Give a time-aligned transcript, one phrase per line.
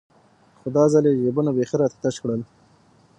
[0.59, 1.57] خو دا ځل يې جيبونه راته
[1.87, 2.41] بيخي تش كړل.